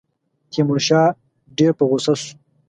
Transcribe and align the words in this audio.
تیمورشاه 0.51 1.07
ډېر 1.57 1.71
په 1.77 1.83
غوسه 1.89 2.13
شو. 2.21 2.31